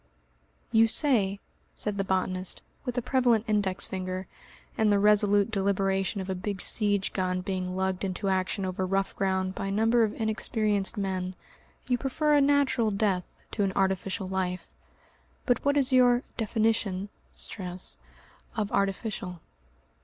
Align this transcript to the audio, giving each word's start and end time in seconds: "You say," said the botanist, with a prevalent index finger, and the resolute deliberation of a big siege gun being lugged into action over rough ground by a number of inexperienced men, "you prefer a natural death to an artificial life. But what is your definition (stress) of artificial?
"You 0.71 0.87
say," 0.87 1.39
said 1.75 1.99
the 1.99 2.03
botanist, 2.03 2.63
with 2.85 2.97
a 2.97 3.03
prevalent 3.03 3.45
index 3.47 3.85
finger, 3.85 4.25
and 4.75 4.91
the 4.91 4.97
resolute 4.97 5.51
deliberation 5.51 6.19
of 6.19 6.27
a 6.27 6.33
big 6.33 6.59
siege 6.59 7.13
gun 7.13 7.41
being 7.41 7.75
lugged 7.77 8.03
into 8.03 8.27
action 8.27 8.65
over 8.65 8.83
rough 8.83 9.15
ground 9.15 9.53
by 9.53 9.67
a 9.67 9.71
number 9.71 10.01
of 10.03 10.19
inexperienced 10.19 10.97
men, 10.97 11.35
"you 11.87 11.99
prefer 11.99 12.33
a 12.33 12.41
natural 12.41 12.89
death 12.89 13.43
to 13.51 13.63
an 13.63 13.73
artificial 13.75 14.27
life. 14.27 14.71
But 15.45 15.63
what 15.63 15.77
is 15.77 15.91
your 15.91 16.23
definition 16.35 17.09
(stress) 17.31 17.99
of 18.55 18.71
artificial? 18.71 19.39